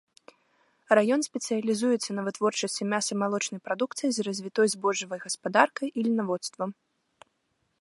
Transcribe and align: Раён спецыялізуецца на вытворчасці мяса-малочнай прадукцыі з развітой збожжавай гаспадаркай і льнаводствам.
Раён 0.99 1.19
спецыялізуецца 1.29 2.09
на 2.19 2.23
вытворчасці 2.29 2.81
мяса-малочнай 2.93 3.59
прадукцыі 3.69 4.09
з 4.19 4.25
развітой 4.29 4.67
збожжавай 4.75 5.19
гаспадаркай 5.27 5.87
і 5.93 6.07
льнаводствам. 6.09 6.69